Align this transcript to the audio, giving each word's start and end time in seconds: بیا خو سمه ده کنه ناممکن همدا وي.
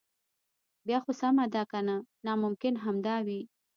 بیا 0.87 0.99
خو 1.03 1.11
سمه 1.21 1.45
ده 1.53 1.63
کنه 1.71 1.95
ناممکن 2.25 2.73
همدا 2.83 3.15
وي. 3.25 3.41